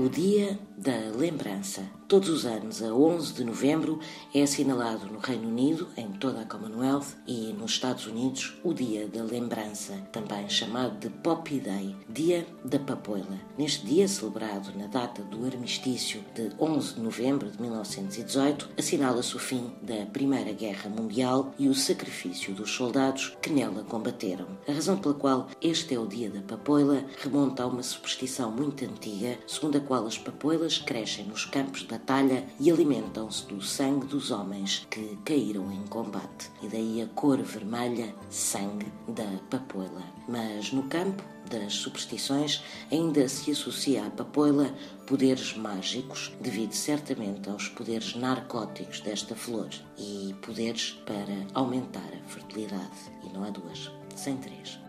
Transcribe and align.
o 0.00 0.08
Dia 0.08 0.58
da 0.78 1.14
Lembrança. 1.14 1.99
Todos 2.10 2.28
os 2.28 2.44
anos, 2.44 2.82
a 2.82 2.92
11 2.92 3.34
de 3.34 3.44
novembro, 3.44 4.00
é 4.34 4.42
assinalado 4.42 5.06
no 5.06 5.20
Reino 5.20 5.46
Unido, 5.46 5.86
em 5.96 6.08
toda 6.08 6.40
a 6.40 6.44
Commonwealth 6.44 7.06
e 7.24 7.52
nos 7.52 7.70
Estados 7.70 8.04
Unidos, 8.08 8.58
o 8.64 8.74
Dia 8.74 9.06
da 9.06 9.22
Lembrança, 9.22 9.92
também 10.10 10.48
chamado 10.48 10.98
de 10.98 11.08
Poppy 11.08 11.60
Day, 11.60 11.94
Dia 12.08 12.44
da 12.64 12.80
Papoila. 12.80 13.38
Neste 13.56 13.86
dia, 13.86 14.08
celebrado 14.08 14.76
na 14.76 14.88
data 14.88 15.22
do 15.22 15.46
armistício 15.46 16.24
de 16.34 16.50
11 16.58 16.94
de 16.94 17.00
novembro 17.00 17.48
de 17.48 17.62
1918, 17.62 18.70
assinala-se 18.76 19.36
o 19.36 19.38
fim 19.38 19.70
da 19.80 20.04
Primeira 20.06 20.52
Guerra 20.52 20.90
Mundial 20.90 21.54
e 21.60 21.68
o 21.68 21.74
sacrifício 21.76 22.52
dos 22.52 22.72
soldados 22.72 23.36
que 23.40 23.50
nela 23.50 23.84
combateram. 23.84 24.48
A 24.66 24.72
razão 24.72 24.98
pela 24.98 25.14
qual 25.14 25.46
este 25.62 25.94
é 25.94 25.98
o 26.00 26.08
Dia 26.08 26.28
da 26.28 26.40
Papoila 26.40 27.04
remonta 27.22 27.62
a 27.62 27.68
uma 27.68 27.84
superstição 27.84 28.50
muito 28.50 28.84
antiga, 28.84 29.38
segundo 29.46 29.78
a 29.78 29.80
qual 29.80 30.04
as 30.08 30.18
papoilas 30.18 30.76
crescem 30.78 31.24
nos 31.26 31.44
campos 31.44 31.82
de 31.86 31.99
batalha 32.00 32.44
e 32.58 32.70
alimentam-se 32.70 33.46
do 33.46 33.60
sangue 33.60 34.06
dos 34.06 34.30
homens 34.30 34.86
que 34.90 35.18
caíram 35.24 35.70
em 35.70 35.86
combate. 35.86 36.50
E 36.62 36.66
daí 36.66 37.02
a 37.02 37.06
cor 37.08 37.38
vermelha, 37.42 38.14
sangue 38.30 38.86
da 39.06 39.38
papoila. 39.50 40.02
Mas 40.26 40.72
no 40.72 40.84
campo 40.84 41.22
das 41.50 41.74
superstições 41.74 42.62
ainda 42.90 43.28
se 43.28 43.50
associa 43.50 44.06
à 44.06 44.10
papoila 44.10 44.74
poderes 45.06 45.56
mágicos, 45.56 46.32
devido 46.40 46.72
certamente 46.72 47.50
aos 47.50 47.68
poderes 47.68 48.14
narcóticos 48.14 49.00
desta 49.00 49.34
flor 49.36 49.68
e 49.98 50.34
poderes 50.40 50.92
para 51.04 51.46
aumentar 51.52 52.10
a 52.14 52.28
fertilidade. 52.28 53.10
E 53.24 53.28
não 53.32 53.44
há 53.44 53.50
duas, 53.50 53.90
sem 54.16 54.36
três. 54.36 54.79